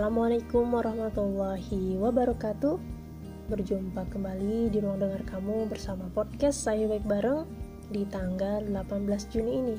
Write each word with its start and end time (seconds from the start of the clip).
Assalamualaikum 0.00 0.64
warahmatullahi 0.72 2.00
wabarakatuh. 2.00 2.80
Berjumpa 3.52 4.08
kembali 4.08 4.72
di 4.72 4.80
ruang 4.80 4.96
dengar 4.96 5.20
kamu 5.28 5.68
bersama 5.68 6.08
podcast 6.16 6.64
Saya 6.64 6.88
Baik 6.88 7.04
Bareng 7.04 7.44
di 7.92 8.08
tanggal 8.08 8.64
18 8.64 8.96
Juni 9.28 9.52
ini. 9.60 9.76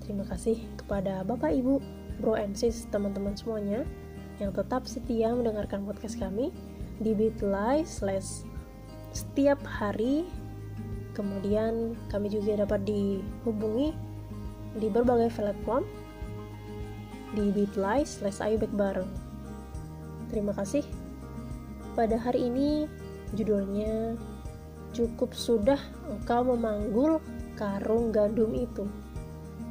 Terima 0.00 0.24
kasih 0.24 0.64
kepada 0.80 1.20
Bapak 1.20 1.52
Ibu, 1.52 1.84
Bro 2.16 2.40
and 2.40 2.56
Sis, 2.56 2.88
teman-teman 2.88 3.36
semuanya 3.36 3.84
yang 4.40 4.56
tetap 4.56 4.88
setia 4.88 5.36
mendengarkan 5.36 5.84
podcast 5.84 6.16
kami 6.16 6.48
di 6.96 7.12
Bitly 7.12 7.84
slash 7.84 8.48
setiap 9.12 9.60
hari. 9.68 10.24
Kemudian 11.12 11.92
kami 12.08 12.32
juga 12.32 12.64
dapat 12.64 12.88
dihubungi 12.88 13.92
di 14.80 14.88
berbagai 14.88 15.28
platform 15.36 15.84
di 17.36 17.54
Bitly 17.54 18.02
slash 18.06 18.40
Bareng. 18.74 19.08
Terima 20.30 20.54
kasih. 20.54 20.82
Pada 21.94 22.16
hari 22.18 22.50
ini 22.50 22.86
judulnya 23.34 24.14
Cukup 24.90 25.38
sudah 25.38 25.78
engkau 26.10 26.42
memanggul 26.42 27.22
karung 27.54 28.10
gandum 28.10 28.50
itu. 28.58 28.90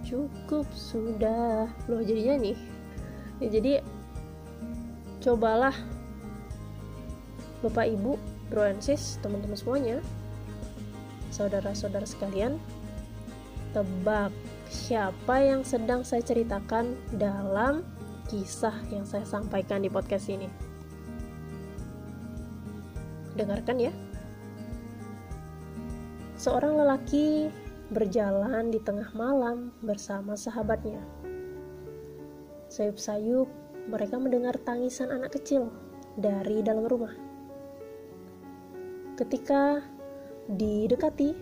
Cukup 0.07 0.63
sudah. 0.71 1.67
Loh 1.91 1.99
jadinya 1.99 2.39
nih. 2.39 2.57
Ya, 3.43 3.47
jadi 3.51 3.73
cobalah 5.19 5.75
Bapak 7.59 7.91
Ibu, 7.91 8.15
Bro 8.47 8.63
teman-teman 9.19 9.59
semuanya, 9.59 9.97
saudara-saudara 11.27 12.07
sekalian, 12.07 12.55
tebak 13.75 14.31
siapa 14.69 15.41
yang 15.41 15.65
sedang 15.65 16.05
saya 16.05 16.21
ceritakan 16.21 16.93
dalam 17.17 17.81
kisah 18.29 18.77
yang 18.93 19.01
saya 19.01 19.25
sampaikan 19.25 19.81
di 19.81 19.89
podcast 19.89 20.29
ini. 20.29 20.45
Dengarkan 23.33 23.81
ya. 23.81 23.93
Seorang 26.37 26.77
lelaki 26.77 27.49
berjalan 27.89 28.69
di 28.69 28.77
tengah 28.79 29.09
malam 29.17 29.73
bersama 29.81 30.37
sahabatnya. 30.37 31.01
Sayup-sayup, 32.69 33.49
mereka 33.89 34.21
mendengar 34.21 34.53
tangisan 34.61 35.09
anak 35.09 35.33
kecil 35.41 35.73
dari 36.13 36.61
dalam 36.61 36.85
rumah. 36.85 37.11
Ketika 39.17 39.81
didekati, 40.45 41.33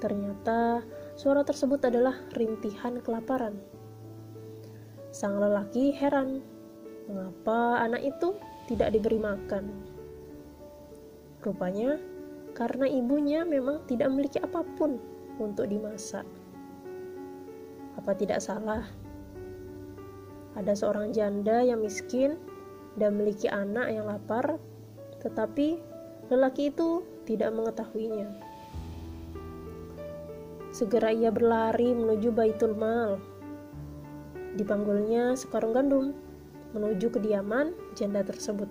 ternyata 0.00 0.80
Suara 1.20 1.44
tersebut 1.44 1.84
adalah 1.84 2.16
rintihan 2.32 2.96
kelaparan. 3.04 3.60
Sang 5.12 5.36
lelaki 5.36 5.92
heran, 5.92 6.40
mengapa 7.12 7.76
anak 7.84 8.08
itu 8.08 8.32
tidak 8.72 8.96
diberi 8.96 9.20
makan. 9.20 9.68
Rupanya, 11.44 12.00
karena 12.56 12.88
ibunya 12.88 13.44
memang 13.44 13.84
tidak 13.84 14.08
memiliki 14.08 14.40
apa 14.40 14.64
pun 14.80 14.96
untuk 15.36 15.68
dimasak. 15.68 16.24
Apa 18.00 18.16
tidak 18.16 18.40
salah? 18.40 18.88
Ada 20.56 20.72
seorang 20.72 21.12
janda 21.12 21.60
yang 21.60 21.84
miskin 21.84 22.40
dan 22.96 23.20
memiliki 23.20 23.44
anak 23.52 23.92
yang 23.92 24.08
lapar, 24.08 24.56
tetapi 25.20 25.84
lelaki 26.32 26.72
itu 26.72 27.04
tidak 27.28 27.52
mengetahuinya. 27.52 28.49
Segera 30.80 31.12
ia 31.12 31.28
berlari 31.28 31.92
menuju 31.92 32.32
Baitul 32.32 32.72
Mal. 32.72 33.20
Dipanggulnya 34.56 35.36
sekarang 35.36 35.76
gandum 35.76 36.16
menuju 36.72 37.12
kediaman 37.12 37.76
janda 37.92 38.24
tersebut. 38.24 38.64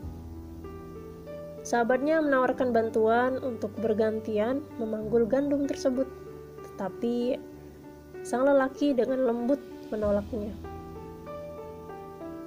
Sahabatnya 1.62 2.18
menawarkan 2.18 2.74
bantuan 2.74 3.38
untuk 3.46 3.70
bergantian 3.78 4.66
memanggul 4.82 5.30
gandum 5.30 5.70
tersebut, 5.70 6.10
tetapi 6.66 7.38
sang 8.26 8.42
lelaki 8.42 8.98
dengan 8.98 9.30
lembut 9.30 9.62
menolaknya. 9.94 10.58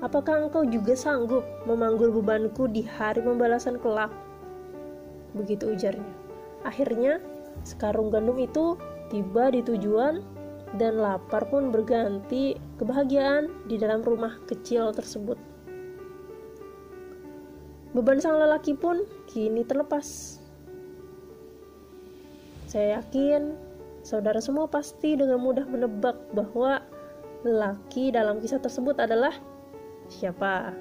Apakah 0.03 0.43
engkau 0.43 0.67
juga 0.67 0.99
sanggup 0.99 1.47
memanggul 1.71 2.11
bebanku 2.11 2.67
di 2.67 2.83
hari 2.83 3.23
pembalasan 3.23 3.79
kelak? 3.79 4.11
Begitu 5.39 5.71
ujarnya. 5.71 6.15
Akhirnya, 6.67 7.23
sekarung 7.63 8.11
gandum 8.11 8.43
itu 8.43 8.75
tiba 9.13 9.53
di 9.53 9.61
tujuan 9.61 10.25
dan 10.81 10.97
lapar 10.97 11.45
pun 11.53 11.69
berganti 11.69 12.57
kebahagiaan 12.81 13.53
di 13.69 13.77
dalam 13.77 14.01
rumah 14.01 14.41
kecil 14.49 14.89
tersebut. 14.97 15.37
Beban 17.93 18.25
sang 18.25 18.41
lelaki 18.41 18.73
pun 18.73 19.05
kini 19.29 19.69
terlepas. 19.69 20.41
Saya 22.65 23.05
yakin 23.05 23.53
saudara 24.01 24.41
semua 24.41 24.65
pasti 24.65 25.13
dengan 25.13 25.37
mudah 25.37 25.69
menebak 25.69 26.17
bahwa 26.33 26.81
lelaki 27.45 28.09
dalam 28.09 28.41
kisah 28.41 28.65
tersebut 28.65 28.97
adalah 28.97 29.37
siapa? 30.09 30.73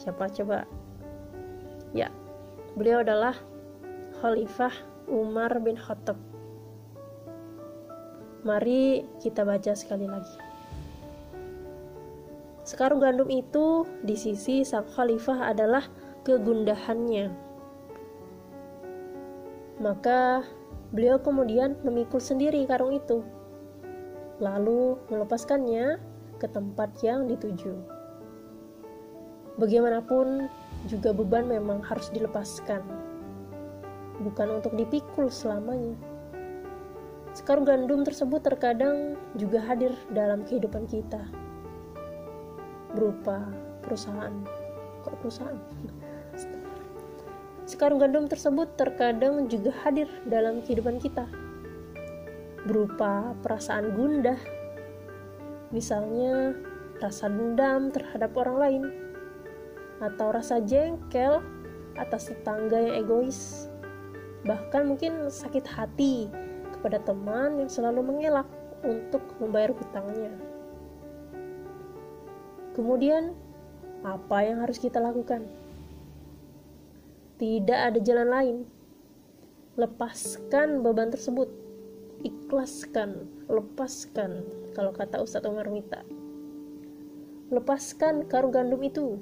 Siapa 0.00 0.32
coba? 0.32 0.64
Ya, 1.92 2.08
beliau 2.72 3.04
adalah 3.04 3.36
Khalifah 4.24 4.72
Umar 5.12 5.60
bin 5.60 5.76
Khattab 5.76 6.16
Mari 8.46 9.02
kita 9.18 9.42
baca 9.42 9.74
sekali 9.74 10.06
lagi. 10.06 10.36
Sekarung 12.62 13.00
gandum 13.02 13.26
itu 13.32 13.88
di 14.04 14.14
sisi 14.14 14.62
sang 14.62 14.86
khalifah 14.86 15.50
adalah 15.50 15.82
kegundahannya. 16.22 17.32
Maka 19.82 20.46
beliau 20.94 21.18
kemudian 21.18 21.80
memikul 21.82 22.22
sendiri 22.22 22.62
karung 22.68 22.94
itu, 22.94 23.26
lalu 24.38 25.00
melepaskannya 25.10 25.98
ke 26.38 26.46
tempat 26.46 26.94
yang 27.02 27.26
dituju. 27.26 27.74
Bagaimanapun 29.58 30.46
juga 30.86 31.10
beban 31.10 31.50
memang 31.50 31.82
harus 31.82 32.06
dilepaskan, 32.14 32.86
bukan 34.22 34.62
untuk 34.62 34.78
dipikul 34.78 35.26
selamanya. 35.26 35.98
Sekarang 37.38 37.62
gandum 37.62 38.02
tersebut 38.02 38.42
terkadang 38.42 39.14
juga 39.38 39.62
hadir 39.62 39.94
dalam 40.10 40.42
kehidupan 40.42 40.90
kita. 40.90 41.22
Berupa 42.90 43.46
perusahaan. 43.86 44.34
Kok 45.06 45.14
perusahaan? 45.22 45.54
Sekarang 47.62 48.02
gandum 48.02 48.26
tersebut 48.26 48.74
terkadang 48.74 49.46
juga 49.46 49.70
hadir 49.86 50.10
dalam 50.26 50.66
kehidupan 50.66 50.98
kita. 50.98 51.30
Berupa 52.66 53.38
perasaan 53.38 53.94
gundah, 53.94 54.42
misalnya 55.70 56.58
rasa 56.98 57.30
dendam 57.30 57.94
terhadap 57.94 58.34
orang 58.34 58.56
lain, 58.58 58.82
atau 60.02 60.34
rasa 60.34 60.58
jengkel 60.58 61.38
atas 61.94 62.34
tetangga 62.34 62.82
yang 62.82 63.06
egois, 63.06 63.70
bahkan 64.42 64.90
mungkin 64.90 65.30
sakit 65.30 65.70
hati 65.70 66.26
kepada 66.78 67.02
teman 67.02 67.58
yang 67.58 67.66
selalu 67.66 68.06
mengelak 68.06 68.46
untuk 68.86 69.20
membayar 69.42 69.74
hutangnya. 69.74 70.30
Kemudian, 72.78 73.34
apa 74.06 74.46
yang 74.46 74.62
harus 74.62 74.78
kita 74.78 75.02
lakukan? 75.02 75.42
Tidak 77.42 77.74
ada 77.74 77.98
jalan 77.98 78.28
lain. 78.30 78.56
Lepaskan 79.74 80.86
beban 80.86 81.10
tersebut. 81.10 81.50
Ikhlaskan, 82.22 83.26
lepaskan, 83.46 84.42
kalau 84.74 84.94
kata 84.94 85.22
Ustadz 85.22 85.46
Umar 85.50 85.70
Mita. 85.70 86.02
Lepaskan 87.50 88.26
karung 88.26 88.54
gandum 88.54 88.82
itu. 88.82 89.18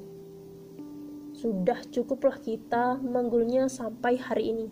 Sudah 1.37 1.81
cukuplah 1.93 2.41
kita 2.41 2.97
memanggulnya 3.01 3.69
sampai 3.69 4.17
hari 4.17 4.53
ini 4.53 4.67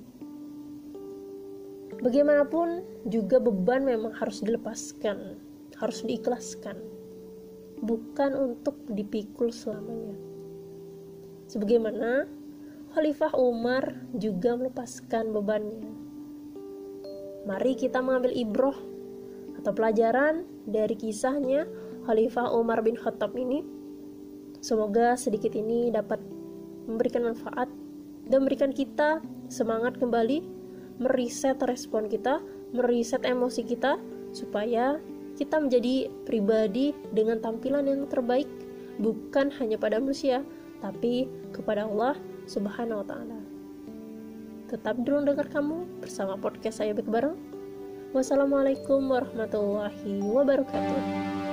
Bagaimanapun 2.04 2.84
juga 3.08 3.40
beban 3.40 3.80
memang 3.80 4.12
harus 4.20 4.44
dilepaskan, 4.44 5.40
harus 5.80 6.04
diikhlaskan, 6.04 6.76
bukan 7.80 8.36
untuk 8.36 8.76
dipikul 8.92 9.48
selamanya. 9.48 10.12
Sebagaimana 11.48 12.28
Khalifah 12.92 13.32
Umar 13.40 14.04
juga 14.20 14.52
melepaskan 14.52 15.32
bebannya. 15.32 15.88
Mari 17.48 17.72
kita 17.72 18.04
mengambil 18.04 18.36
ibroh 18.36 18.76
atau 19.56 19.72
pelajaran 19.72 20.44
dari 20.68 21.00
kisahnya 21.00 21.64
Khalifah 22.04 22.52
Umar 22.52 22.84
bin 22.84 23.00
Khattab 23.00 23.32
ini. 23.32 23.64
Semoga 24.60 25.16
sedikit 25.16 25.56
ini 25.56 25.88
dapat 25.88 26.20
memberikan 26.84 27.24
manfaat 27.24 27.72
dan 28.28 28.44
memberikan 28.44 28.76
kita 28.76 29.24
semangat 29.48 29.96
kembali 29.96 30.63
meriset 30.98 31.58
respon 31.64 32.06
kita, 32.06 32.38
meriset 32.74 33.22
emosi 33.26 33.62
kita 33.66 33.98
supaya 34.34 34.98
kita 35.34 35.58
menjadi 35.58 36.10
pribadi 36.26 36.94
dengan 37.10 37.42
tampilan 37.42 37.86
yang 37.86 38.06
terbaik 38.06 38.46
bukan 39.02 39.50
hanya 39.58 39.74
pada 39.74 39.98
manusia 39.98 40.46
tapi 40.78 41.26
kepada 41.50 41.90
Allah 41.90 42.14
Subhanahu 42.46 43.02
wa 43.02 43.06
taala. 43.06 43.40
Tetap 44.70 44.98
ruang 45.06 45.26
dengar 45.26 45.46
kamu 45.50 45.86
bersama 46.02 46.38
podcast 46.38 46.82
saya 46.82 46.94
Bareng. 46.94 47.36
Wassalamualaikum 48.14 49.10
warahmatullahi 49.10 50.22
wabarakatuh. 50.22 51.43